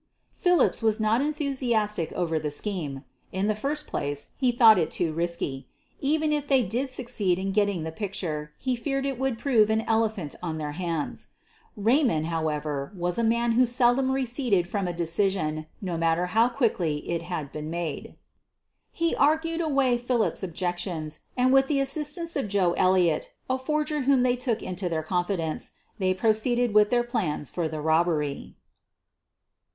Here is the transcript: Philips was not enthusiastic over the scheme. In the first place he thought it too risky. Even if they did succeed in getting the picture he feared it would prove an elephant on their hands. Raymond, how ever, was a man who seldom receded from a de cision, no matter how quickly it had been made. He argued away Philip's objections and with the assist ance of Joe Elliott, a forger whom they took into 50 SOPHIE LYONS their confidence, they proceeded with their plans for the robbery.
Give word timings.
Philips 0.31 0.81
was 0.81 0.99
not 0.99 1.21
enthusiastic 1.21 2.11
over 2.13 2.39
the 2.39 2.49
scheme. 2.49 3.03
In 3.31 3.45
the 3.45 3.53
first 3.53 3.85
place 3.85 4.29
he 4.35 4.51
thought 4.51 4.79
it 4.79 4.89
too 4.89 5.13
risky. 5.13 5.67
Even 5.99 6.33
if 6.33 6.47
they 6.47 6.63
did 6.63 6.89
succeed 6.89 7.37
in 7.37 7.51
getting 7.51 7.83
the 7.83 7.91
picture 7.91 8.51
he 8.57 8.75
feared 8.75 9.05
it 9.05 9.19
would 9.19 9.37
prove 9.37 9.69
an 9.69 9.81
elephant 9.81 10.33
on 10.41 10.57
their 10.57 10.71
hands. 10.71 11.27
Raymond, 11.77 12.25
how 12.25 12.47
ever, 12.49 12.91
was 12.97 13.19
a 13.19 13.23
man 13.23 13.51
who 13.51 13.67
seldom 13.67 14.09
receded 14.09 14.67
from 14.67 14.87
a 14.87 14.91
de 14.93 15.03
cision, 15.03 15.67
no 15.81 15.97
matter 15.99 16.25
how 16.33 16.49
quickly 16.49 17.07
it 17.07 17.21
had 17.21 17.51
been 17.51 17.69
made. 17.69 18.15
He 18.91 19.15
argued 19.15 19.61
away 19.61 19.99
Philip's 19.99 20.41
objections 20.41 21.19
and 21.37 21.53
with 21.53 21.67
the 21.67 21.79
assist 21.79 22.17
ance 22.17 22.35
of 22.35 22.47
Joe 22.47 22.73
Elliott, 22.73 23.31
a 23.47 23.59
forger 23.59 24.01
whom 24.01 24.23
they 24.23 24.35
took 24.35 24.63
into 24.63 24.85
50 24.85 24.85
SOPHIE 24.87 24.87
LYONS 24.87 24.91
their 24.93 25.03
confidence, 25.03 25.71
they 25.99 26.13
proceeded 26.15 26.73
with 26.73 26.89
their 26.89 27.03
plans 27.03 27.51
for 27.51 27.69
the 27.69 27.79
robbery. 27.81 28.55